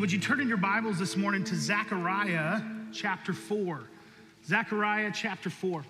[0.00, 3.82] would you turn in your Bibles this morning to Zechariah chapter 4?
[4.46, 5.84] Zechariah chapter 4.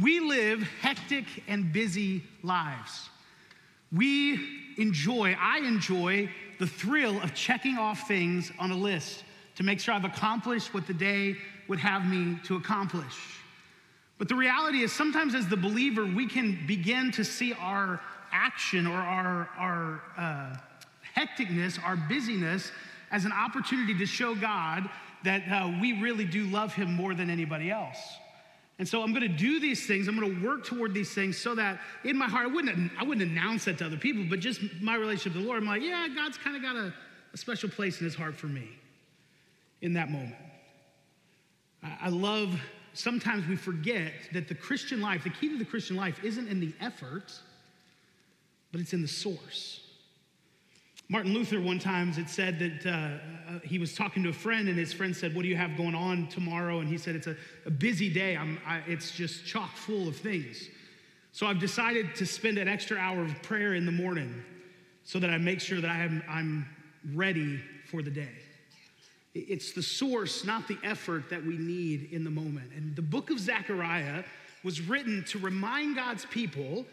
[0.00, 3.08] We live hectic and busy lives.
[3.92, 6.28] We enjoy, I enjoy
[6.58, 9.22] the thrill of checking off things on a list
[9.54, 11.36] to make sure I've accomplished what the day
[11.68, 13.38] would have me to accomplish.
[14.18, 18.00] But the reality is, sometimes as the believer, we can begin to see our
[18.32, 20.56] action or our, our uh,
[21.16, 22.72] hecticness, our busyness,
[23.12, 24.88] as an opportunity to show God
[25.22, 27.98] that uh, we really do love Him more than anybody else.
[28.78, 30.08] And so I'm going to do these things.
[30.08, 33.04] I'm going to work toward these things so that in my heart, I wouldn't, I
[33.04, 35.82] wouldn't announce that to other people, but just my relationship with the Lord, I'm like,
[35.82, 36.92] yeah, God's kind of got a,
[37.32, 38.68] a, special place in his heart for me
[39.82, 40.34] in that moment.
[41.82, 42.58] I, I love,
[42.94, 46.58] sometimes we forget that the Christian life, the key to the Christian life isn't in
[46.58, 47.32] the effort,
[48.72, 49.80] but it's in the source.
[51.12, 54.66] Martin Luther, one time, it said that uh, uh, he was talking to a friend,
[54.66, 56.80] and his friend said, What do you have going on tomorrow?
[56.80, 57.36] And he said, It's a,
[57.66, 58.34] a busy day.
[58.34, 60.70] I, it's just chock full of things.
[61.32, 64.42] So I've decided to spend an extra hour of prayer in the morning
[65.04, 66.66] so that I make sure that I am, I'm
[67.14, 68.32] ready for the day.
[69.34, 72.72] It's the source, not the effort that we need in the moment.
[72.74, 74.24] And the book of Zechariah
[74.64, 76.86] was written to remind God's people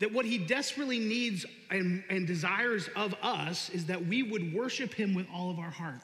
[0.00, 4.92] that what he desperately needs and, and, desires of us is that we would worship
[4.92, 6.00] him with all of our heart.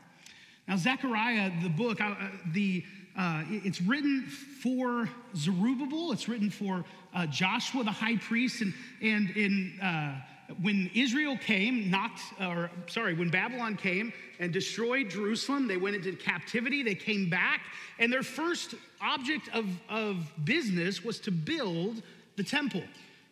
[0.68, 2.14] Now, Zechariah, the book, uh,
[2.52, 2.84] the,
[3.16, 4.26] uh, it's written
[4.62, 10.20] for Zerubbabel, it's written for uh, Joshua, the high priest, and, and in, uh,
[10.62, 16.12] when Israel came, knocked, or sorry, when Babylon came and destroyed Jerusalem, they went into
[16.12, 17.62] captivity, they came back,
[17.98, 22.02] and their first object of, of business was to build
[22.36, 22.82] the temple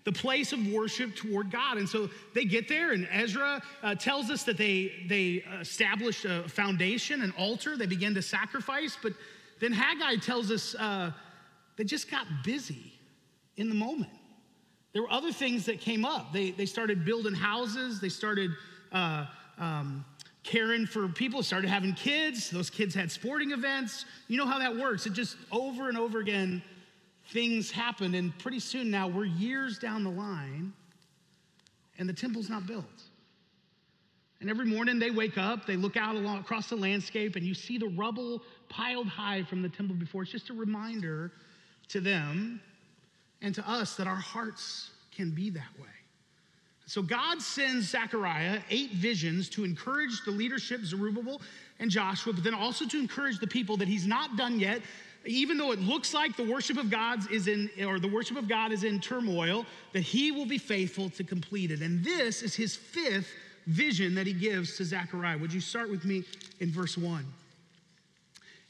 [0.04, 1.76] the place of worship toward God.
[1.76, 6.48] And so they get there, and Ezra uh, tells us that they, they established a
[6.48, 7.76] foundation, an altar.
[7.76, 8.96] They began to sacrifice.
[9.02, 9.12] But
[9.60, 11.12] then Haggai tells us uh,
[11.76, 12.92] they just got busy
[13.56, 14.10] in the moment.
[14.92, 16.32] There were other things that came up.
[16.32, 18.50] They, they started building houses, they started
[18.92, 19.26] uh,
[19.58, 20.04] um,
[20.42, 22.50] caring for people, started having kids.
[22.50, 24.06] Those kids had sporting events.
[24.28, 25.06] You know how that works.
[25.06, 26.62] It just over and over again
[27.28, 30.72] things happened, and pretty soon now we're years down the line,
[31.98, 32.84] and the temple's not built.
[34.40, 37.54] And every morning they wake up, they look out along, across the landscape, and you
[37.54, 40.22] see the rubble piled high from the temple before.
[40.22, 41.32] It's just a reminder
[41.88, 42.60] to them
[43.42, 45.88] and to us that our hearts can be that way.
[46.86, 51.42] So God sends Zechariah eight visions to encourage the leadership, Zerubbabel
[51.80, 54.80] and Joshua, but then also to encourage the people that he's not done yet
[55.24, 58.48] even though it looks like the worship of God's is in, or the worship of
[58.48, 61.80] God is in turmoil, that he will be faithful to complete it.
[61.80, 63.28] And this is his fifth
[63.66, 65.38] vision that he gives to Zechariah.
[65.38, 66.24] Would you start with me
[66.60, 67.26] in verse one?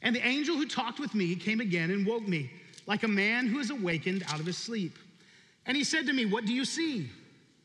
[0.01, 2.51] And the angel who talked with me came again and woke me,
[2.87, 4.97] like a man who is awakened out of his sleep.
[5.65, 7.09] And he said to me, What do you see?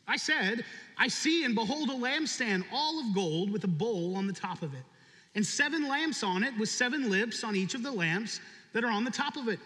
[0.06, 0.64] I said,
[0.98, 4.62] I see and behold a lampstand, all of gold, with a bowl on the top
[4.62, 4.82] of it,
[5.34, 8.40] and seven lamps on it, with seven lips on each of the lamps
[8.74, 9.58] that are on the top of it.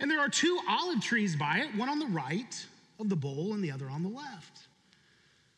[0.00, 2.66] And there are two olive trees by it, one on the right
[2.98, 4.66] of the bowl and the other on the left.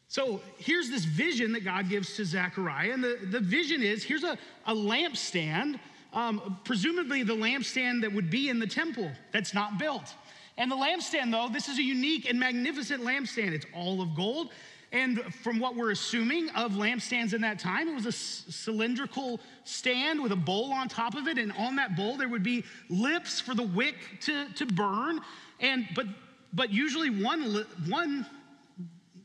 [0.08, 2.92] So here's this vision that God gives to Zechariah.
[2.92, 4.36] And the, the vision is here's a,
[4.66, 5.80] a lampstand,
[6.12, 10.14] um, presumably the lampstand that would be in the temple that's not built.
[10.56, 13.52] And the lampstand, though, this is a unique and magnificent lampstand.
[13.52, 14.50] It's all of gold.
[14.92, 20.22] And from what we're assuming of lampstands in that time, it was a cylindrical stand
[20.22, 21.36] with a bowl on top of it.
[21.36, 25.20] And on that bowl, there would be lips for the wick to, to burn.
[25.58, 26.06] And, but,
[26.52, 28.24] but usually one, one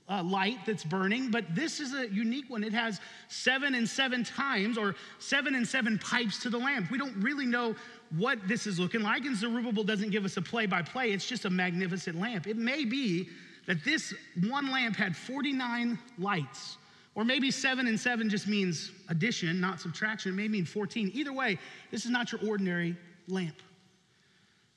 [0.09, 2.63] uh, light that's burning, but this is a unique one.
[2.63, 6.89] It has seven and seven times, or seven and seven pipes to the lamp.
[6.89, 7.75] We don't really know
[8.17, 11.11] what this is looking like, and Zerubbabel doesn't give us a play by play.
[11.11, 12.47] It's just a magnificent lamp.
[12.47, 13.29] It may be
[13.67, 14.13] that this
[14.47, 16.77] one lamp had 49 lights.
[17.15, 20.31] Or maybe seven and seven just means addition, not subtraction.
[20.31, 21.11] It may mean 14.
[21.13, 21.59] Either way,
[21.91, 22.95] this is not your ordinary
[23.27, 23.55] lamp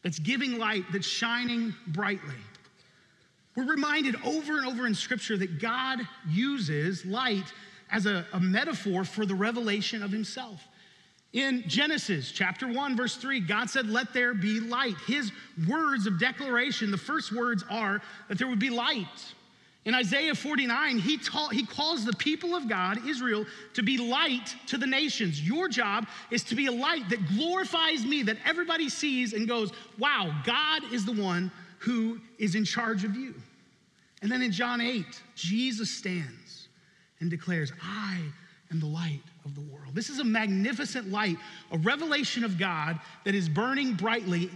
[0.03, 2.35] that's giving light, that's shining brightly.
[3.57, 7.53] We're reminded over and over in Scripture that God uses light
[7.91, 10.67] as a, a metaphor for the revelation of Himself.
[11.33, 14.97] In Genesis chapter 1, verse 3, God said, Let there be light.
[15.07, 15.33] His
[15.67, 19.07] words of declaration, the first words are that there would be light.
[19.85, 21.19] In Isaiah 49, he,
[21.53, 25.41] he calls the people of God, Israel, to be light to the nations.
[25.41, 29.73] Your job is to be a light that glorifies me, that everybody sees and goes,
[29.99, 33.35] Wow, God is the one who is in charge of you.
[34.21, 36.69] And then in John 8, Jesus stands
[37.19, 38.21] and declares, I
[38.71, 39.95] am the light of the world.
[39.95, 41.37] This is a magnificent light,
[41.71, 44.51] a revelation of God that is burning brightly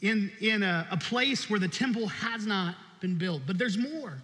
[0.00, 3.42] in, in a, a place where the temple has not been built.
[3.46, 4.14] But there's more.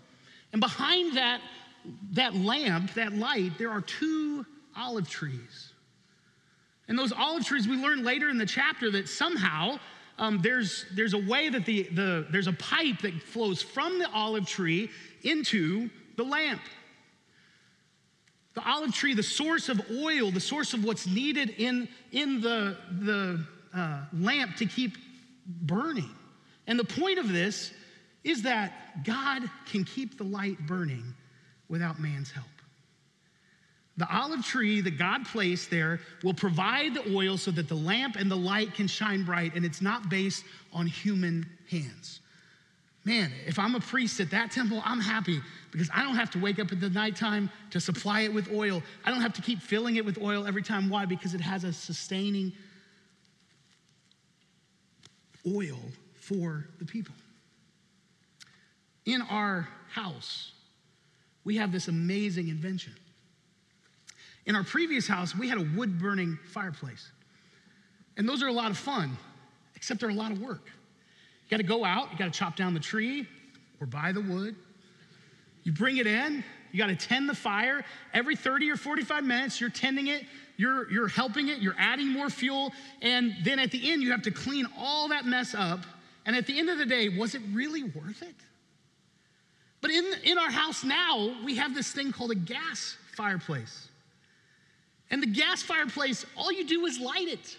[0.52, 1.40] And behind that,
[2.12, 4.44] that lamp, that light, there are two
[4.76, 5.72] olive trees.
[6.88, 9.78] And those olive trees, we learn later in the chapter that somehow
[10.18, 14.10] um, there's, there's a way that the, the, there's a pipe that flows from the
[14.10, 14.90] olive tree
[15.22, 16.60] into the lamp.
[18.54, 22.76] The olive tree, the source of oil, the source of what's needed in, in the,
[23.00, 23.44] the
[23.74, 24.96] uh, lamp to keep
[25.46, 26.10] burning.
[26.66, 27.72] And the point of this
[28.24, 31.14] is that God can keep the light burning
[31.68, 32.46] without man's help.
[33.96, 38.16] The olive tree that God placed there will provide the oil so that the lamp
[38.16, 42.21] and the light can shine bright, and it's not based on human hands.
[43.04, 45.40] Man, if I'm a priest at that temple, I'm happy
[45.72, 48.82] because I don't have to wake up at the nighttime to supply it with oil.
[49.04, 50.88] I don't have to keep filling it with oil every time.
[50.88, 51.04] Why?
[51.04, 52.52] Because it has a sustaining
[55.46, 55.80] oil
[56.14, 57.14] for the people.
[59.04, 60.52] In our house,
[61.42, 62.94] we have this amazing invention.
[64.46, 67.10] In our previous house, we had a wood burning fireplace.
[68.16, 69.16] And those are a lot of fun,
[69.74, 70.70] except they're a lot of work.
[71.52, 73.28] You gotta go out, you gotta chop down the tree
[73.78, 74.56] or buy the wood.
[75.64, 77.84] You bring it in, you gotta tend the fire.
[78.14, 80.24] Every 30 or 45 minutes, you're tending it,
[80.56, 82.72] you're, you're helping it, you're adding more fuel,
[83.02, 85.80] and then at the end, you have to clean all that mess up.
[86.24, 88.36] And at the end of the day, was it really worth it?
[89.82, 93.88] But in, in our house now, we have this thing called a gas fireplace.
[95.10, 97.58] And the gas fireplace, all you do is light it.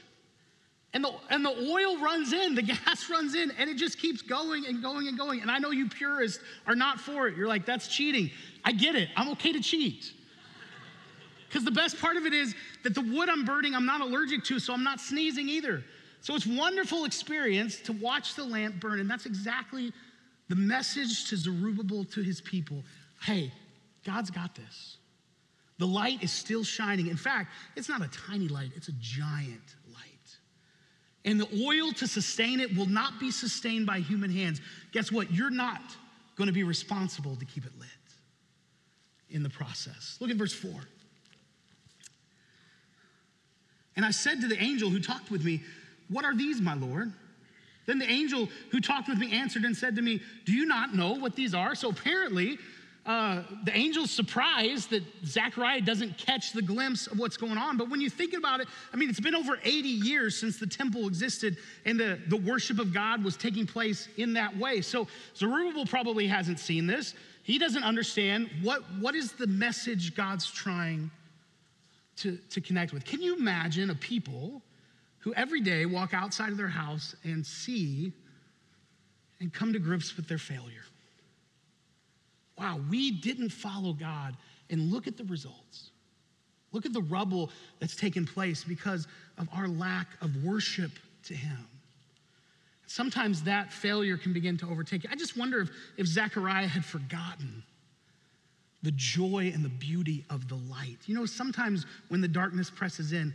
[0.94, 4.22] And the, and the oil runs in, the gas runs in, and it just keeps
[4.22, 5.42] going and going and going.
[5.42, 7.36] And I know you purists are not for it.
[7.36, 8.30] You're like, that's cheating.
[8.64, 9.10] I get it.
[9.16, 10.14] I'm okay to cheat.
[11.48, 14.44] Because the best part of it is that the wood I'm burning, I'm not allergic
[14.46, 15.84] to, so I'm not sneezing either.
[16.22, 19.00] So it's wonderful experience to watch the lamp burn.
[19.00, 19.92] And that's exactly
[20.50, 22.84] the message to Zerubbabel, to his people.
[23.22, 23.52] Hey,
[24.06, 24.98] God's got this.
[25.80, 27.08] The light is still shining.
[27.08, 29.76] In fact, it's not a tiny light, it's a giant.
[31.26, 34.60] And the oil to sustain it will not be sustained by human hands.
[34.92, 35.32] Guess what?
[35.32, 35.82] You're not
[36.36, 37.90] going to be responsible to keep it lit
[39.30, 40.18] in the process.
[40.20, 40.72] Look at verse 4.
[43.96, 45.62] And I said to the angel who talked with me,
[46.10, 47.14] What are these, my Lord?
[47.86, 50.96] Then the angel who talked with me answered and said to me, Do you not
[50.96, 51.76] know what these are?
[51.76, 52.58] So apparently,
[53.06, 57.76] uh, the angel's surprised that Zechariah doesn't catch the glimpse of what's going on.
[57.76, 60.68] But when you think about it, I mean, it's been over 80 years since the
[60.68, 64.80] temple existed and the, the worship of God was taking place in that way.
[64.80, 67.14] So Zerubbabel probably hasn't seen this.
[67.44, 71.12] He doesn't understand what, what is the message God's trying
[72.18, 73.04] to, to connect with.
[73.04, 74.62] Can you imagine a people
[75.20, 78.14] who every day walk outside of their house and see
[79.42, 80.86] and come to grips with their failure?
[82.58, 84.36] Wow, we didn't follow God.
[84.70, 85.92] And look at the results.
[86.72, 89.08] Look at the rubble that's taken place because
[89.38, 90.92] of our lack of worship
[91.26, 91.68] to Him.
[92.88, 95.10] Sometimes that failure can begin to overtake you.
[95.12, 97.64] I just wonder if, if Zechariah had forgotten
[98.84, 100.98] the joy and the beauty of the light.
[101.06, 103.34] You know, sometimes when the darkness presses in,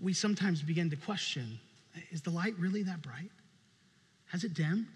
[0.00, 1.58] we sometimes begin to question
[2.10, 3.30] is the light really that bright?
[4.26, 4.86] Has it dimmed?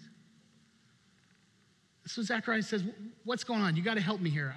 [2.07, 2.83] So Zechariah says,
[3.23, 3.75] What's going on?
[3.75, 4.53] You got to help me here.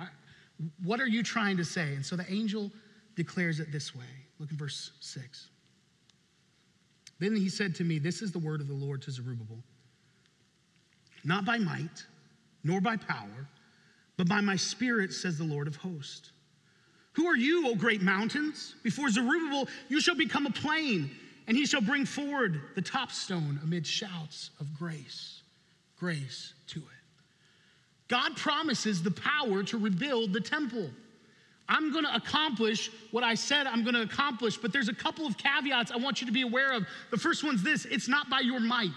[0.82, 1.94] What are you trying to say?
[1.94, 2.70] And so the angel
[3.16, 4.04] declares it this way.
[4.38, 5.48] Look in verse 6.
[7.18, 9.58] Then he said to me, This is the word of the Lord to Zerubbabel.
[11.24, 12.04] Not by might,
[12.64, 13.48] nor by power,
[14.16, 16.32] but by my spirit, says the Lord of hosts.
[17.12, 18.76] Who are you, O great mountains?
[18.84, 21.10] Before Zerubbabel, you shall become a plain,
[21.48, 25.42] and he shall bring forward the top stone amid shouts of grace,
[25.98, 26.97] grace to it.
[28.08, 30.90] God promises the power to rebuild the temple.
[31.68, 35.26] I'm going to accomplish what I said I'm going to accomplish, but there's a couple
[35.26, 36.86] of caveats I want you to be aware of.
[37.10, 38.90] The first one's this it's not by your might.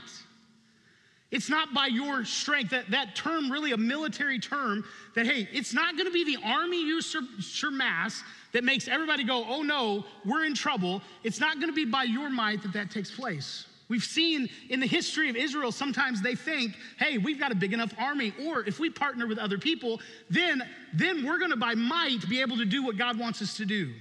[1.32, 2.72] It's not by your strength.
[2.72, 4.84] That, that term, really a military term,
[5.16, 8.22] that hey, it's not gonna be the army you sur- surmass
[8.54, 11.02] that makes everybody go, oh no, we're in trouble.
[11.24, 13.66] It's not gonna be by your might that that takes place.
[13.92, 17.74] We've seen in the history of Israel, sometimes they think, hey, we've got a big
[17.74, 22.30] enough army, or if we partner with other people, then, then we're gonna by might
[22.30, 23.92] be able to do what God wants us to do.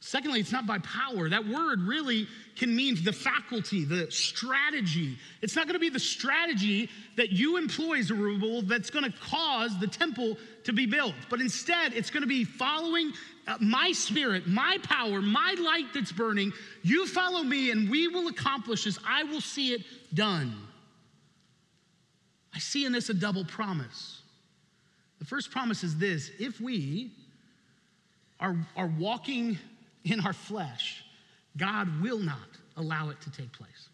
[0.00, 1.28] Secondly, it's not by power.
[1.28, 5.16] That word really can mean the faculty, the strategy.
[5.42, 9.78] It's not going to be the strategy that you employ, Zerubbabel, that's going to cause
[9.78, 11.14] the temple to be built.
[11.30, 13.12] But instead, it's going to be following
[13.46, 16.52] Uh, my spirit, my power, my light that's burning.
[16.82, 18.98] You follow me, and we will accomplish this.
[19.06, 19.82] I will see it
[20.14, 20.54] done.
[22.54, 24.20] I see in this a double promise.
[25.18, 27.12] The first promise is this if we
[28.38, 29.58] are, are walking
[30.04, 31.04] in our flesh,
[31.56, 32.38] God will not
[32.76, 33.88] allow it to take place.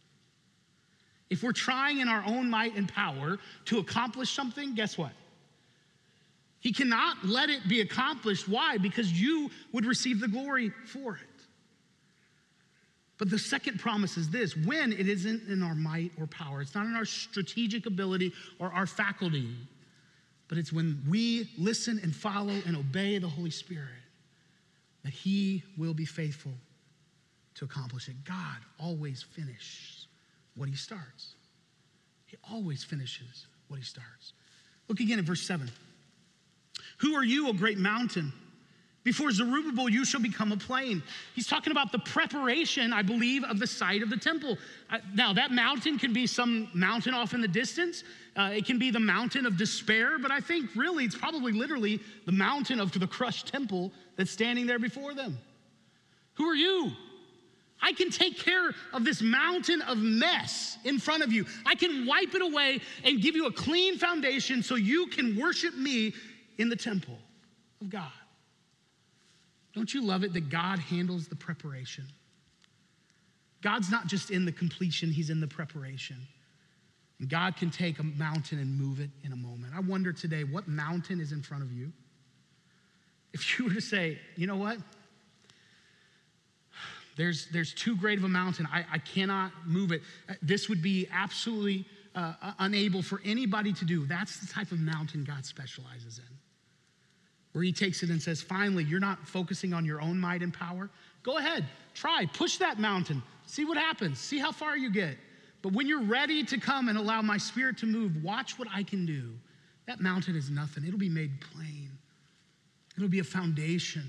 [1.30, 5.12] If we're trying in our own might and power to accomplish something, guess what?
[6.60, 8.48] He cannot let it be accomplished.
[8.48, 8.78] Why?
[8.78, 11.22] Because you would receive the glory for it.
[13.18, 16.74] But the second promise is this when it isn't in our might or power, it's
[16.74, 19.48] not in our strategic ability or our faculty,
[20.48, 23.88] but it's when we listen and follow and obey the Holy Spirit
[25.04, 26.52] that He will be faithful
[27.56, 28.16] to accomplish it.
[28.24, 30.06] God always finishes
[30.54, 31.34] what He starts.
[32.26, 34.32] He always finishes what He starts.
[34.88, 35.68] Look again at verse 7.
[36.98, 38.32] Who are you, a great mountain?
[39.04, 41.02] Before Zerubbabel, you shall become a plain.
[41.34, 44.58] He's talking about the preparation, I believe, of the site of the temple.
[44.90, 48.04] Uh, now, that mountain can be some mountain off in the distance.
[48.36, 52.00] Uh, it can be the mountain of despair, but I think really it's probably literally
[52.26, 55.38] the mountain of the crushed temple that's standing there before them.
[56.34, 56.92] Who are you?
[57.80, 61.46] I can take care of this mountain of mess in front of you.
[61.64, 65.74] I can wipe it away and give you a clean foundation so you can worship
[65.74, 66.12] me
[66.58, 67.18] in the temple
[67.80, 68.10] of God.
[69.74, 72.04] Don't you love it that God handles the preparation?
[73.62, 76.16] God's not just in the completion, He's in the preparation.
[77.20, 79.72] And God can take a mountain and move it in a moment.
[79.76, 81.92] I wonder today, what mountain is in front of you?
[83.32, 84.78] If you were to say, you know what?
[87.16, 88.68] There's, there's too great of a mountain.
[88.72, 90.02] I, I cannot move it.
[90.40, 91.84] This would be absolutely
[92.14, 94.06] uh, unable for anybody to do.
[94.06, 96.37] That's the type of mountain God specializes in
[97.58, 100.54] where he takes it and says, finally, you're not focusing on your own might and
[100.54, 100.88] power.
[101.24, 105.16] Go ahead, try, push that mountain, see what happens, see how far you get.
[105.60, 108.84] But when you're ready to come and allow my spirit to move, watch what I
[108.84, 109.32] can do.
[109.88, 111.90] That mountain is nothing, it'll be made plain.
[112.96, 114.04] It'll be a foundation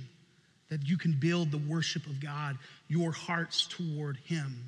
[0.70, 2.56] that you can build the worship of God,
[2.88, 4.64] your hearts toward Him.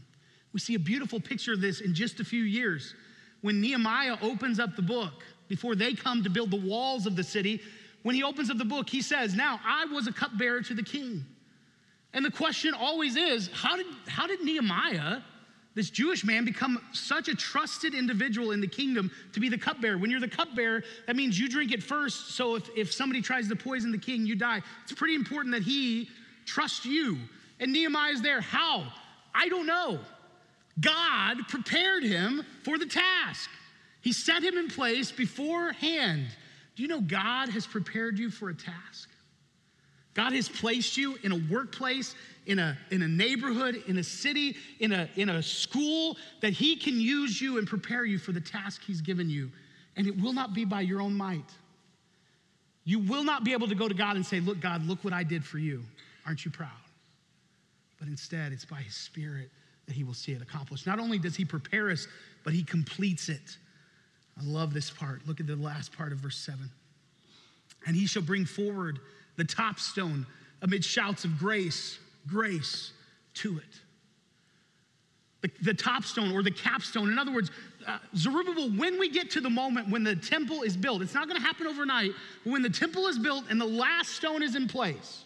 [0.54, 2.96] We see a beautiful picture of this in just a few years
[3.42, 7.24] when Nehemiah opens up the book before they come to build the walls of the
[7.24, 7.62] city
[8.04, 10.84] when he opens up the book, he says, Now I was a cupbearer to the
[10.84, 11.26] king.
[12.14, 15.22] And the question always is how did, how did Nehemiah,
[15.76, 19.98] this Jewish man, become such a trusted individual in the kingdom to be the cupbearer?
[19.98, 22.32] When you're the cupbearer, that means you drink it first.
[22.32, 24.62] So if, if somebody tries to poison the king, you die.
[24.84, 26.10] It's pretty important that he
[26.46, 27.18] trust you.
[27.60, 28.42] And Nehemiah is there.
[28.42, 28.92] How?
[29.34, 30.00] I don't know.
[30.80, 33.50] God prepared him for the task.
[34.02, 36.26] He set him in place beforehand.
[36.76, 39.10] Do you know God has prepared you for a task?
[40.14, 44.58] God has placed you in a workplace, in a, in a neighborhood, in a city,
[44.80, 48.42] in a, in a school that He can use you and prepare you for the
[48.42, 49.50] task He's given you.
[49.96, 51.50] And it will not be by your own might.
[52.84, 55.14] You will not be able to go to God and say, Look, God, look what
[55.14, 55.84] I did for you.
[56.26, 56.70] Aren't you proud?
[58.00, 59.50] But instead, it's by His Spirit
[59.86, 60.88] that He will see it accomplished.
[60.88, 62.08] Not only does He prepare us,
[62.44, 63.58] but He completes it.
[64.40, 65.28] I love this part.
[65.28, 66.60] Look at the last part of verse 7.
[67.86, 69.00] And he shall bring forward
[69.38, 70.26] the top stone
[70.62, 72.94] amid shouts of grace, grace
[73.36, 73.80] to it.
[75.42, 77.12] The, the top stone or the capstone.
[77.12, 77.50] In other words,
[77.88, 81.28] uh, Zerubbabel, when we get to the moment when the temple is built, it's not
[81.28, 82.12] going to happen overnight,
[82.44, 85.26] but when the temple is built and the last stone is in place,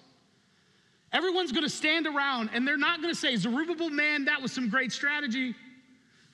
[1.12, 4.54] everyone's going to stand around and they're not going to say, Zerubbabel, man, that was
[4.54, 5.54] some great strategy.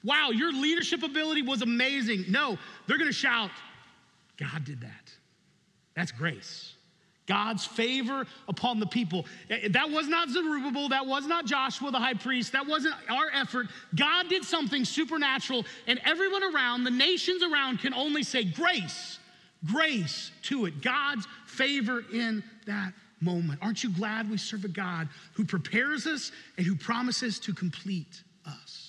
[0.03, 2.25] Wow, your leadership ability was amazing.
[2.29, 3.51] No, they're to shout,
[4.37, 5.11] God did that.
[5.95, 6.73] That's grace.
[7.27, 9.25] God's favor upon the people.
[9.49, 10.89] Eh, eh, that was not Zerubbabel.
[10.89, 12.51] That was not Joshua, the high priest.
[12.51, 13.67] That wasn't our effort.
[13.95, 19.19] God did something supernatural, and everyone around, the nations around, can only say grace,
[19.65, 20.81] grace to it.
[20.81, 23.59] God's favor in that moment.
[23.61, 28.23] Aren't you glad we serve a God who prepares us and who promises to complete
[28.45, 28.80] us?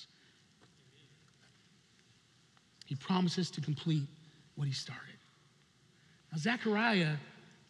[2.93, 4.03] He promises to complete
[4.53, 5.17] what he started.
[6.31, 7.15] Now, Zechariah,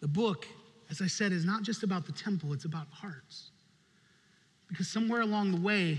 [0.02, 0.46] the book,
[0.90, 3.52] as I said, is not just about the temple, it's about hearts.
[4.68, 5.98] Because somewhere along the way,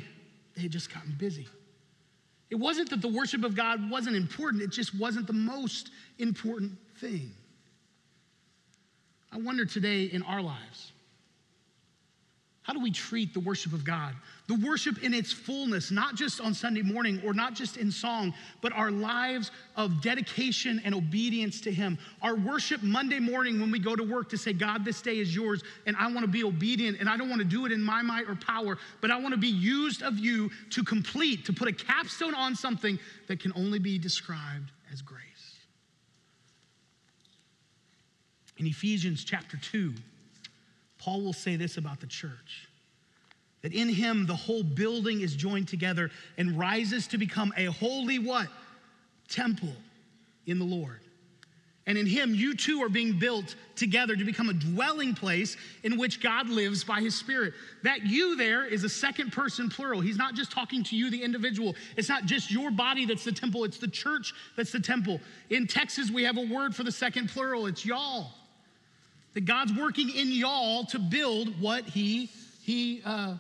[0.55, 1.49] they had just gotten busy.
[2.51, 5.89] It wasn't that the worship of God wasn't important, it just wasn't the most
[6.19, 7.33] important thing.
[9.33, 10.93] I wonder today in our lives,
[12.65, 14.15] How do we treat the worship of God?
[14.49, 18.33] The worship in its fullness, not just on Sunday morning or not just in song,
[18.63, 21.99] but our lives of dedication and obedience to Him.
[22.23, 25.37] Our worship Monday morning when we go to work to say, God, this day is
[25.37, 27.83] yours, and I want to be obedient, and I don't want to do it in
[27.83, 31.53] my might or power, but I want to be used of you to complete, to
[31.53, 35.21] put a capstone on something that can only be described as grace.
[38.57, 39.93] In Ephesians chapter 2,
[41.05, 42.67] Paul will say this about the church
[43.61, 48.19] that in him the whole building is joined together and rises to become a holy
[48.19, 48.49] what?
[49.29, 49.75] Temple
[50.47, 51.01] in the Lord.
[51.87, 55.99] And in him, you too are being built together to become a dwelling place in
[55.99, 57.53] which God lives by his Spirit.
[57.83, 60.01] That you there is a second person plural.
[60.01, 61.75] He's not just talking to you, the individual.
[61.99, 65.21] It's not just your body that's the temple, it's the church that's the temple.
[65.51, 68.31] In Texas, we have a word for the second plural it's y'all.
[69.35, 72.31] That God's working in y'all to build what He,
[72.63, 73.35] he uh,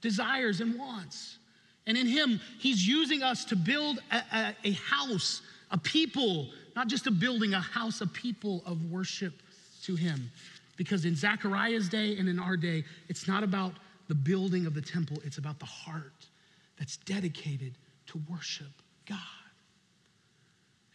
[0.00, 1.38] desires and wants.
[1.86, 6.88] And in Him, He's using us to build a, a, a house, a people, not
[6.88, 9.34] just a building, a house, a people of worship
[9.84, 10.30] to Him.
[10.76, 13.72] Because in Zechariah's day and in our day, it's not about
[14.08, 16.26] the building of the temple, it's about the heart
[16.78, 17.74] that's dedicated
[18.08, 18.72] to worship
[19.06, 19.18] God.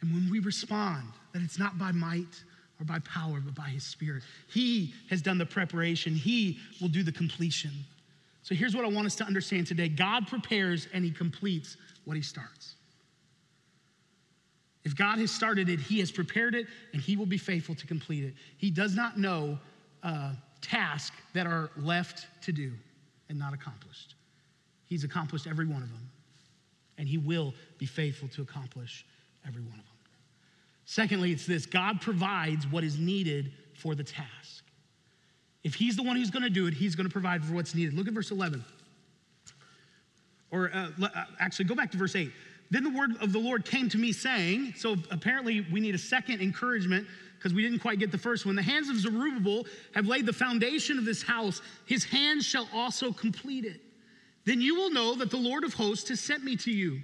[0.02, 2.44] And when we respond, that it's not by might,
[2.80, 4.24] or by power, but by his spirit.
[4.50, 7.72] He has done the preparation, he will do the completion.
[8.44, 12.16] So here's what I want us to understand today God prepares and he completes what
[12.16, 12.76] he starts.
[14.84, 17.88] If God has started it, he has prepared it, and he will be faithful to
[17.88, 18.36] complete it.
[18.58, 19.58] He does not know
[20.04, 22.72] uh, tasks that are left to do
[23.30, 24.14] and not accomplished.
[24.86, 26.08] He's accomplished every one of them,
[27.00, 29.06] and he will be faithful to accomplish
[29.48, 29.95] every one of them.
[30.86, 34.64] Secondly, it's this God provides what is needed for the task.
[35.64, 37.74] If He's the one who's going to do it, He's going to provide for what's
[37.76, 37.94] needed.
[37.94, 38.64] Look at verse 11.
[40.52, 42.32] Or uh, uh, actually, go back to verse 8.
[42.72, 46.00] Then the word of the Lord came to me saying, so apparently we need a
[46.00, 48.56] second encouragement because we didn't quite get the first one.
[48.56, 53.12] The hands of Zerubbabel have laid the foundation of this house, his hands shall also
[53.12, 53.82] complete it.
[54.46, 57.02] Then you will know that the Lord of hosts has sent me to you.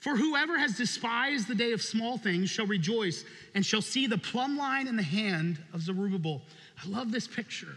[0.00, 4.16] For whoever has despised the day of small things shall rejoice and shall see the
[4.16, 6.40] plumb line in the hand of Zerubbabel.
[6.82, 7.76] I love this picture.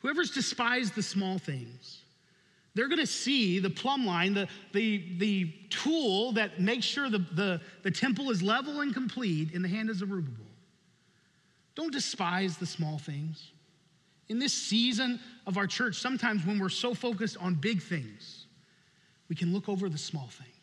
[0.00, 2.00] Whoever's despised the small things,
[2.74, 7.24] they're going to see the plumb line, the, the, the tool that makes sure the,
[7.34, 10.46] the, the temple is level and complete in the hand of Zerubbabel.
[11.74, 13.50] Don't despise the small things.
[14.30, 18.46] In this season of our church, sometimes when we're so focused on big things,
[19.28, 20.53] we can look over the small things.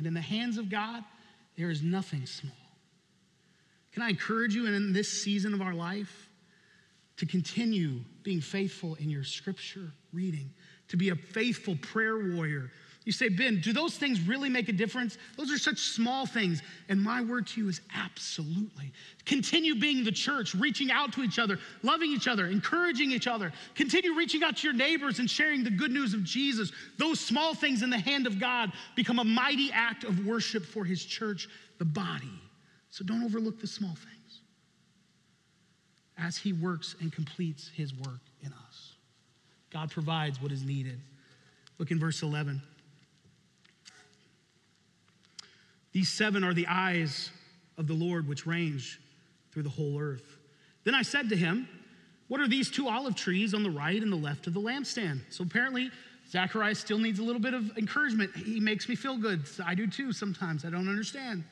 [0.00, 1.04] And in the hands of God,
[1.58, 2.56] there is nothing small.
[3.92, 6.30] Can I encourage you in this season of our life
[7.18, 10.54] to continue being faithful in your scripture reading,
[10.88, 12.70] to be a faithful prayer warrior,
[13.10, 15.18] you say, Ben, do those things really make a difference?
[15.36, 16.62] Those are such small things.
[16.88, 18.92] And my word to you is absolutely.
[19.26, 23.52] Continue being the church, reaching out to each other, loving each other, encouraging each other.
[23.74, 26.70] Continue reaching out to your neighbors and sharing the good news of Jesus.
[26.98, 30.84] Those small things in the hand of God become a mighty act of worship for
[30.84, 32.40] his church, the body.
[32.90, 34.40] So don't overlook the small things
[36.16, 38.92] as he works and completes his work in us.
[39.72, 41.00] God provides what is needed.
[41.78, 42.62] Look in verse 11.
[45.92, 47.30] These seven are the eyes
[47.76, 49.00] of the Lord which range
[49.52, 50.36] through the whole earth.
[50.84, 51.68] Then I said to him,
[52.28, 55.20] What are these two olive trees on the right and the left of the lampstand?
[55.30, 55.90] So apparently,
[56.30, 58.34] Zacharias still needs a little bit of encouragement.
[58.36, 59.42] He makes me feel good.
[59.64, 60.64] I do too sometimes.
[60.64, 61.44] I don't understand.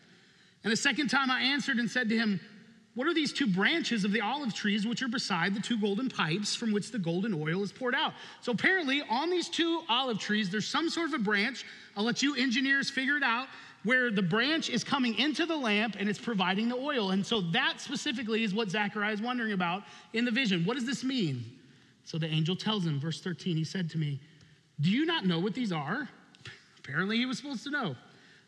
[0.62, 2.40] And the second time I answered and said to him,
[2.94, 6.08] What are these two branches of the olive trees which are beside the two golden
[6.08, 8.12] pipes from which the golden oil is poured out?
[8.40, 11.64] So apparently, on these two olive trees, there's some sort of a branch.
[11.96, 13.48] I'll let you engineers figure it out
[13.88, 17.12] where the branch is coming into the lamp and it's providing the oil.
[17.12, 20.66] And so that specifically is what Zechariah is wondering about in the vision.
[20.66, 21.42] What does this mean?
[22.04, 24.20] So the angel tells him, verse 13, he said to me,
[24.78, 26.06] Do you not know what these are?
[26.80, 27.96] Apparently he was supposed to know.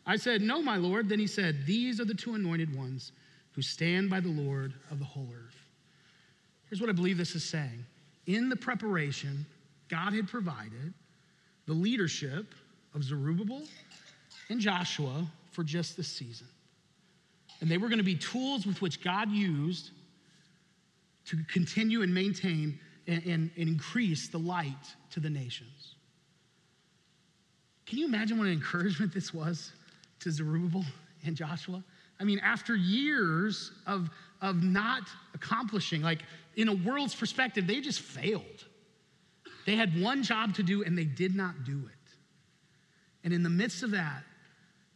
[0.05, 1.09] I said, No, my Lord.
[1.09, 3.11] Then he said, These are the two anointed ones
[3.53, 5.57] who stand by the Lord of the whole earth.
[6.69, 7.83] Here's what I believe this is saying.
[8.27, 9.47] In the preparation,
[9.89, 10.93] God had provided
[11.65, 12.53] the leadership
[12.93, 13.63] of Zerubbabel
[14.51, 16.47] and Joshua for just this season.
[17.61, 19.91] And they were going to be tools with which God used
[21.25, 24.73] to continue and maintain and, and, and, increase the light
[25.11, 25.95] to the nations.
[27.85, 29.71] Can you imagine what an encouragement this was
[30.19, 30.85] to Zerubbabel
[31.25, 31.83] and Joshua?
[32.19, 34.09] I mean, after years of,
[34.41, 36.23] of not accomplishing, like
[36.55, 38.65] in a world's perspective, they just failed.
[39.65, 42.15] They had one job to do and they did not do it.
[43.23, 44.23] And in the midst of that,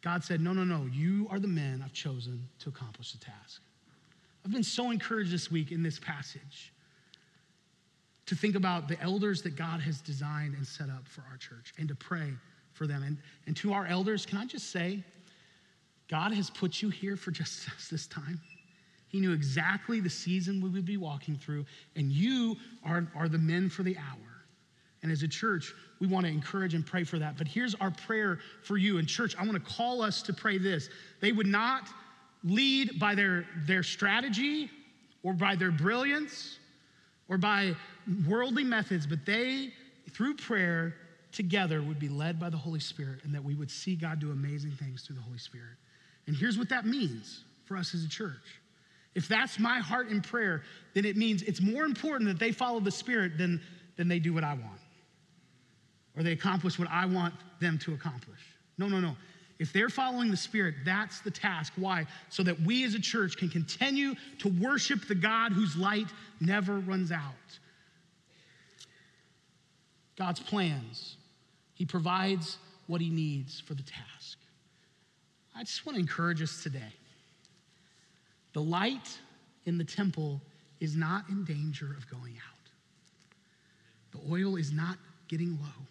[0.06, 3.60] God said, No, no, no, you are the men I've chosen to accomplish the task.
[4.46, 6.72] I've been so encouraged this week in this passage
[8.28, 11.74] to think about the elders that God has designed and set up for our church
[11.80, 12.34] and to pray
[12.74, 13.02] for them.
[13.02, 15.04] And, and to our elders, can I just say,
[16.08, 18.40] God has put you here for just this time.
[19.08, 21.66] He knew exactly the season we would be walking through,
[21.96, 24.35] and you are, are the men for the hour.
[25.06, 27.38] And as a church, we want to encourage and pray for that.
[27.38, 28.98] But here's our prayer for you.
[28.98, 30.90] And church, I want to call us to pray this.
[31.22, 31.84] They would not
[32.44, 34.72] lead by their, their strategy
[35.22, 36.58] or by their brilliance
[37.30, 37.76] or by
[38.28, 39.74] worldly methods, but they,
[40.10, 40.96] through prayer,
[41.32, 44.32] together would be led by the Holy Spirit and that we would see God do
[44.32, 45.78] amazing things through the Holy Spirit.
[46.26, 48.60] And here's what that means for us as a church.
[49.14, 50.64] If that's my heart in prayer,
[50.96, 53.62] then it means it's more important that they follow the Spirit than,
[53.98, 54.80] than they do what I want
[56.18, 58.40] or they accomplish what I want them to accomplish.
[58.78, 59.16] No, no, no.
[59.58, 61.74] If they're following the Spirit, that's the task.
[61.78, 62.06] Why?
[62.30, 66.08] So that we as a church can continue to worship the God whose light
[66.42, 67.34] never runs out.
[70.18, 71.18] God's plans,
[71.74, 74.38] He provides what He needs for the task.
[75.56, 76.94] I just want to encourage us today.
[78.54, 79.20] The light
[79.66, 80.42] in the temple
[80.80, 82.72] is not in danger of going out,
[84.12, 84.98] the oil is not
[85.28, 85.88] getting low.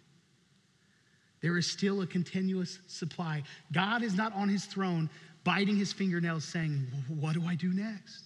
[1.45, 3.43] There is still a continuous supply.
[3.71, 5.11] God is not on his throne
[5.43, 8.23] biting his fingernails saying, What do I do next?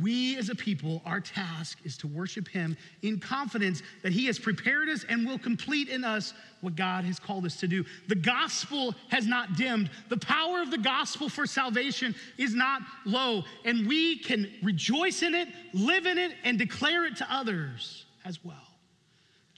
[0.00, 4.38] We as a people, our task is to worship him in confidence that he has
[4.38, 7.84] prepared us and will complete in us what God has called us to do.
[8.08, 9.90] The gospel has not dimmed.
[10.08, 15.34] The power of the gospel for salvation is not low, and we can rejoice in
[15.34, 18.69] it, live in it, and declare it to others as well.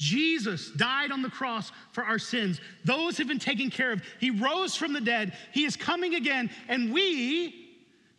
[0.03, 2.61] Jesus died on the cross for our sins.
[2.85, 4.03] Those have been taken care of.
[4.19, 5.33] He rose from the dead.
[5.53, 7.55] He is coming again, and we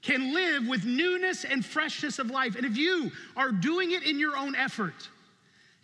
[0.02, 2.56] can live with newness and freshness of life.
[2.56, 5.10] And if you are doing it in your own effort,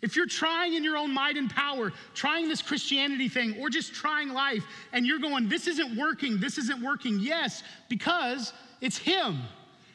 [0.00, 3.92] if you're trying in your own might and power, trying this Christianity thing, or just
[3.92, 9.40] trying life, and you're going, this isn't working, this isn't working, yes, because it's Him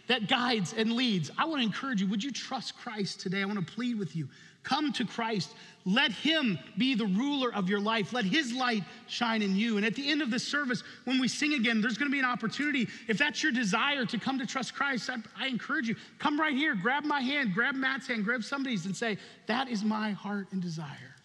[0.05, 1.31] that guides and leads.
[1.35, 3.41] I want to encourage you, would you trust Christ today?
[3.41, 4.29] I want to plead with you.
[4.65, 5.53] Come to Christ.
[5.85, 8.11] Let Him be the ruler of your life.
[8.11, 9.77] Let His light shine in you.
[9.77, 12.19] And at the end of this service, when we sing again, there's going to be
[12.19, 12.87] an opportunity.
[13.07, 16.55] If that's your desire to come to trust Christ, I, I encourage you, come right
[16.55, 20.47] here, grab my hand, grab Matt's hand, grab somebody's, and say, That is my heart
[20.51, 21.15] and desire.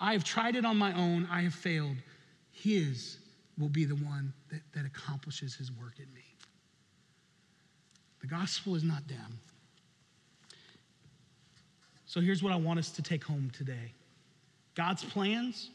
[0.00, 1.96] I have tried it on my own, I have failed.
[2.50, 3.18] His
[3.56, 6.24] will be the one that, that accomplishes His work in me.
[8.20, 9.38] The gospel is not dim.
[12.14, 13.90] So here's what I want us to take home today
[14.76, 15.70] God's plans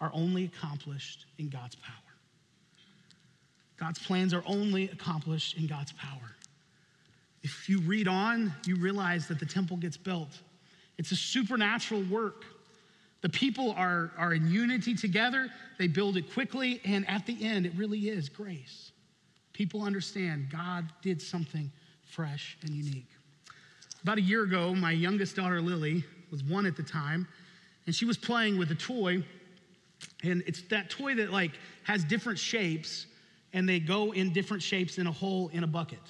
[0.00, 1.96] are only accomplished in God's power.
[3.78, 6.36] God's plans are only accomplished in God's power.
[7.42, 10.28] If you read on, you realize that the temple gets built.
[10.98, 12.44] It's a supernatural work.
[13.22, 15.48] The people are, are in unity together,
[15.80, 18.92] they build it quickly, and at the end, it really is grace.
[19.52, 21.72] People understand God did something
[22.04, 23.08] fresh and unique.
[24.02, 27.28] About a year ago, my youngest daughter, Lily, was one at the time,
[27.86, 29.22] and she was playing with a toy.
[30.24, 31.52] And it's that toy that like
[31.84, 33.06] has different shapes,
[33.52, 36.00] and they go in different shapes in a hole in a bucket.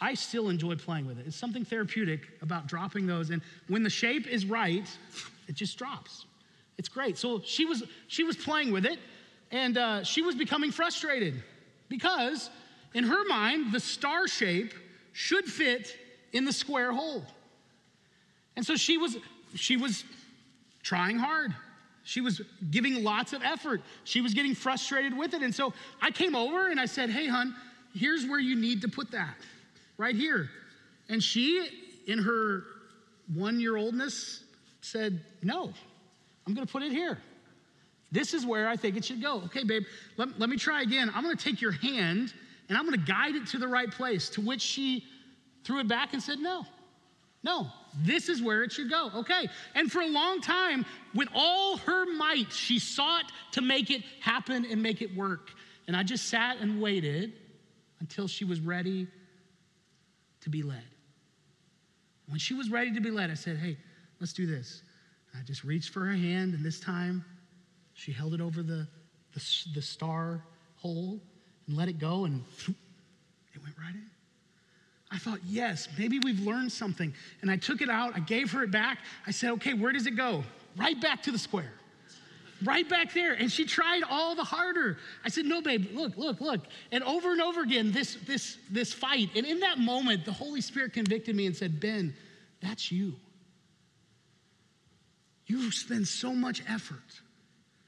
[0.00, 1.26] I still enjoy playing with it.
[1.26, 4.86] It's something therapeutic about dropping those, and when the shape is right,
[5.48, 6.26] it just drops.
[6.76, 7.16] It's great.
[7.16, 8.98] So she was she was playing with it,
[9.50, 11.42] and uh, she was becoming frustrated
[11.88, 12.50] because
[12.92, 14.74] in her mind the star shape
[15.12, 15.96] should fit
[16.34, 17.24] in the square hole.
[18.56, 19.16] And so she was,
[19.54, 20.04] she was
[20.82, 21.54] trying hard.
[22.02, 23.80] She was giving lots of effort.
[24.02, 25.40] She was getting frustrated with it.
[25.40, 27.54] And so I came over and I said, Hey, hun,
[27.94, 29.36] here's where you need to put that,
[29.96, 30.50] right here.
[31.08, 31.66] And she,
[32.06, 32.64] in her
[33.34, 34.44] one year oldness,
[34.82, 35.72] said, No,
[36.46, 37.18] I'm going to put it here.
[38.12, 39.40] This is where I think it should go.
[39.46, 39.84] Okay, babe,
[40.18, 41.10] let, let me try again.
[41.14, 42.34] I'm to take your hand
[42.68, 45.04] and I'm to guide it to the right place, to which she
[45.64, 46.66] threw it back and said, No,
[47.42, 47.66] no,
[48.02, 49.10] this is where it should go.
[49.16, 49.48] Okay.
[49.74, 54.64] And for a long time, with all her might, she sought to make it happen
[54.64, 55.50] and make it work.
[55.86, 57.34] And I just sat and waited
[58.00, 59.06] until she was ready
[60.40, 60.84] to be led.
[62.28, 63.76] When she was ready to be led, I said, Hey,
[64.20, 64.82] let's do this.
[65.32, 67.24] And I just reached for her hand, and this time
[67.92, 68.86] she held it over the,
[69.32, 69.42] the,
[69.74, 70.42] the star
[70.76, 71.20] hole
[71.66, 74.10] and let it go, and it went right in.
[75.14, 77.14] I thought, yes, maybe we've learned something.
[77.40, 78.98] And I took it out, I gave her it back.
[79.26, 80.42] I said, okay, where does it go?
[80.76, 81.72] Right back to the square.
[82.64, 83.34] Right back there.
[83.34, 84.98] And she tried all the harder.
[85.24, 86.62] I said, no, babe, look, look, look.
[86.90, 89.30] And over and over again, this, this, this fight.
[89.36, 92.12] And in that moment, the Holy Spirit convicted me and said, Ben,
[92.60, 93.14] that's you.
[95.46, 97.20] You spend so much effort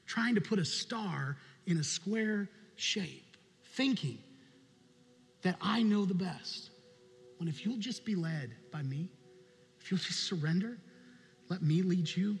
[0.05, 1.35] trying to put a star
[1.65, 3.35] in a square shape,
[3.73, 4.19] thinking
[5.41, 6.69] that I know the best.
[7.37, 9.09] When if you'll just be led by me,
[9.79, 10.77] if you'll just surrender,
[11.49, 12.37] let me lead you,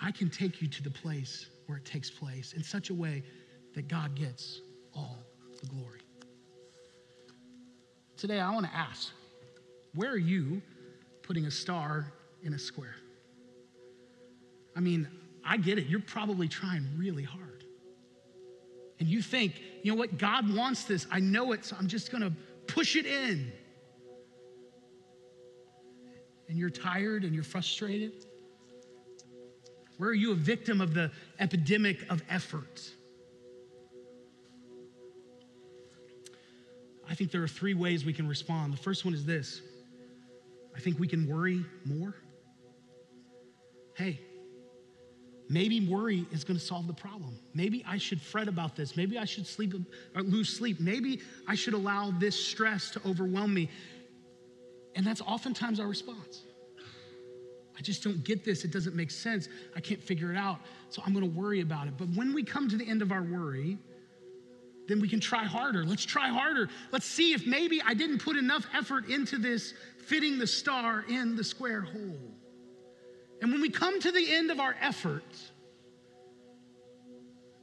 [0.00, 3.22] I can take you to the place where it takes place in such a way
[3.74, 4.60] that God gets
[4.94, 5.18] all
[5.60, 6.00] the glory.
[8.16, 9.12] Today, I want to ask
[9.94, 10.62] where are you
[11.22, 12.96] putting a star in a square?
[14.76, 15.08] I mean,
[15.44, 15.86] I get it.
[15.86, 17.64] You're probably trying really hard.
[19.00, 20.18] And you think, you know what?
[20.18, 21.06] God wants this.
[21.10, 22.32] I know it, so I'm just going to
[22.66, 23.52] push it in
[26.48, 28.24] and you're tired and you're frustrated?
[29.98, 32.90] Where are you a victim of the epidemic of effort?
[37.08, 38.72] I think there are three ways we can respond.
[38.72, 39.62] The first one is this
[40.76, 42.14] I think we can worry more.
[43.96, 44.20] Hey,
[45.48, 47.36] maybe worry is going to solve the problem.
[47.52, 48.96] Maybe I should fret about this.
[48.96, 49.74] Maybe I should sleep
[50.14, 50.78] or lose sleep.
[50.78, 53.68] Maybe I should allow this stress to overwhelm me.
[54.98, 56.42] And that's oftentimes our response.
[57.78, 58.64] I just don't get this.
[58.64, 59.48] It doesn't make sense.
[59.76, 60.58] I can't figure it out.
[60.88, 61.94] So I'm going to worry about it.
[61.96, 63.78] But when we come to the end of our worry,
[64.88, 65.84] then we can try harder.
[65.84, 66.68] Let's try harder.
[66.90, 69.72] Let's see if maybe I didn't put enough effort into this
[70.04, 72.34] fitting the star in the square hole.
[73.40, 75.22] And when we come to the end of our effort,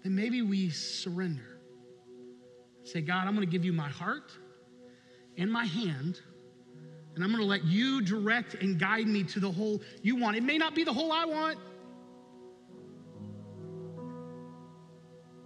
[0.06, 1.60] then maybe we surrender.
[2.86, 4.32] Say, God, I'm going to give you my heart
[5.38, 6.22] and my hand
[7.16, 10.36] and I'm going to let you direct and guide me to the hole you want.
[10.36, 11.58] It may not be the hole I want,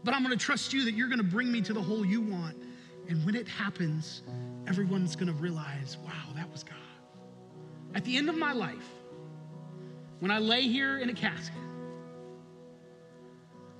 [0.04, 2.04] but I'm going to trust you that you're going to bring me to the hole
[2.04, 2.58] you want.
[3.08, 4.24] And when it happens,
[4.68, 6.76] everyone's going to realize, wow, that was God.
[7.94, 8.90] At the end of my life,
[10.20, 11.54] when I lay here in a casket,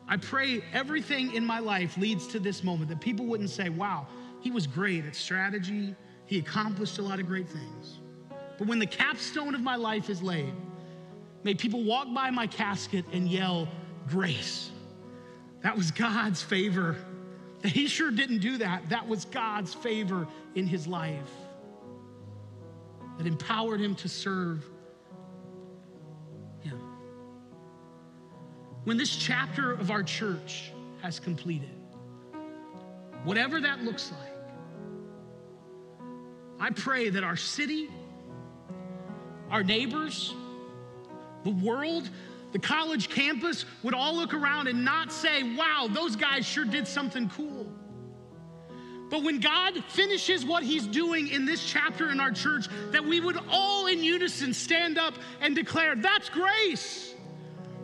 [0.08, 4.08] I pray everything in my life leads to this moment that people wouldn't say, wow,
[4.42, 5.96] he was great at strategy
[6.30, 8.02] he accomplished a lot of great things.
[8.60, 10.54] But when the capstone of my life is laid,
[11.44, 13.68] may people walk by my casket and yell,
[14.08, 14.70] Grace.
[15.64, 16.96] That was God's favor.
[17.64, 18.90] He sure didn't do that.
[18.90, 21.32] That was God's favor in his life
[23.18, 24.64] that empowered him to serve
[26.62, 26.80] him.
[28.84, 31.72] When this chapter of our church has completed,
[33.24, 34.29] whatever that looks like,
[36.60, 37.90] I pray that our city,
[39.50, 40.34] our neighbors,
[41.44, 42.10] the world,
[42.52, 46.88] the college campus would all look around and not say, wow, those guys sure did
[46.88, 47.72] something cool.
[49.10, 53.20] But when God finishes what He's doing in this chapter in our church, that we
[53.20, 57.16] would all in unison stand up and declare, that's grace.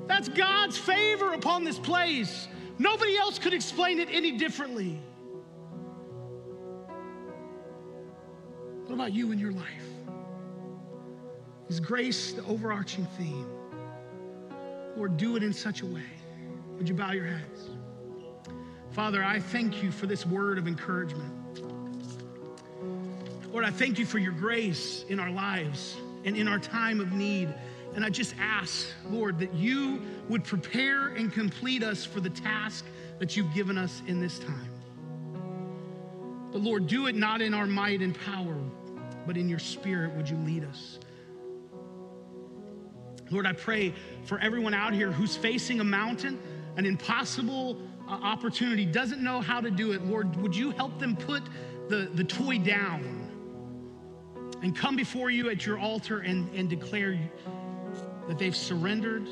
[0.08, 2.48] That's God's favor upon this place.
[2.78, 5.00] Nobody else could explain it any differently.
[8.96, 9.90] What about you and your life?
[11.68, 13.46] Is grace the overarching theme?
[14.96, 16.06] Lord, do it in such a way.
[16.78, 17.72] Would you bow your heads?
[18.92, 21.62] Father, I thank you for this word of encouragement.
[23.52, 27.12] Lord, I thank you for your grace in our lives and in our time of
[27.12, 27.54] need.
[27.96, 32.86] And I just ask, Lord, that you would prepare and complete us for the task
[33.20, 34.70] that you've given us in this time.
[36.54, 38.56] But Lord, do it not in our might and power,
[39.26, 41.00] but in your spirit would you lead us.
[43.32, 46.40] Lord, I pray for everyone out here who's facing a mountain,
[46.78, 50.04] an impossible uh, opportunity, doesn't know how to do it.
[50.06, 51.44] Lord, would you help them put
[51.90, 53.26] the, the toy down
[54.62, 57.20] and come before you at your altar and, and declare
[58.28, 59.28] that they've surrendered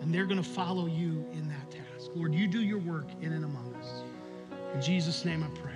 [0.00, 2.10] and they're going to follow you in that task.
[2.14, 4.02] Lord, you do your work in and among us.
[4.74, 5.67] In Jesus' name I pray.